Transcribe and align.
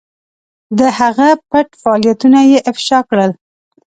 د 0.79 0.81
هغه 0.99 1.29
پټ 1.49 1.67
فعالیتونه 1.81 2.39
یې 2.49 2.59
افشا 2.71 2.99
کړل. 3.09 3.31